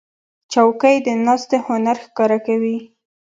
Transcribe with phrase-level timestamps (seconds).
[0.51, 2.77] چوکۍ د ناستې هنر ښکاره کوي.